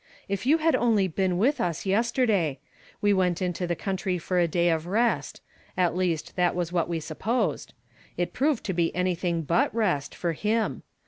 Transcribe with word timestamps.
If 0.27 0.47
you 0.47 0.57
had 0.57 0.75
only 0.75 1.07
been.. 1.07 1.37
.u 1.39 1.53
us 1.63 1.85
yesterday! 1.85 2.59
We 3.01 3.13
went 3.13 3.39
into 3.39 3.67
the 3.67 3.75
country 3.75 4.17
for 4.17 4.39
a 4.39 4.49
:ay 4.51 4.67
of 4.73 4.87
rest. 4.87 5.41
At 5.77 5.95
least 5.95 6.29
t.jat 6.35 6.55
was 6.55 6.71
what 6.73 6.89
we 6.89 6.99
supposed. 6.99 7.75
It 8.17 8.33
proved 8.33 8.63
to 8.63 8.73
be 8.73 8.95
anything 8.95 9.43
but 9.43 9.71
rest, 9.75 10.15
for 10.15 10.33
him. 10.33 10.81